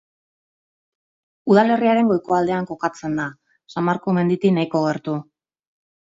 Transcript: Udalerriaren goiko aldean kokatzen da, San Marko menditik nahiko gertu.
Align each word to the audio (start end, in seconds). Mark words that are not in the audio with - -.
Udalerriaren 1.55 2.09
goiko 2.13 2.39
aldean 2.39 2.65
kokatzen 2.71 3.21
da, 3.21 3.27
San 3.75 3.87
Marko 3.91 4.17
menditik 4.21 4.59
nahiko 4.59 4.85
gertu. 4.89 5.17